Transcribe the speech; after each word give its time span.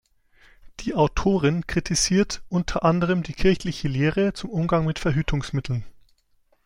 Die 0.79 0.95
Autorin 0.95 1.67
kritisiert 1.67 2.41
unter 2.49 2.83
anderem 2.83 3.21
die 3.21 3.33
kirchliche 3.35 3.87
Lehre 3.87 4.33
zum 4.33 4.49
Umgang 4.49 4.83
mit 4.85 4.97
Verhütungsmitteln. 4.97 5.83